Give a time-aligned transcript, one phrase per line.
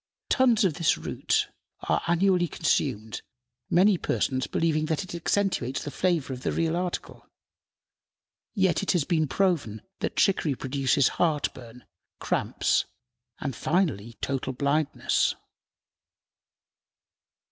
[0.29, 1.49] Tons of this root
[1.81, 3.21] are annually consumed,
[3.69, 7.27] many persons believing that it accentuates the flavor of the real article.
[8.55, 11.85] Yet it has been proven that chicory produces heartburn,
[12.19, 12.85] cramps,
[13.39, 15.35] and, finally, total blindness.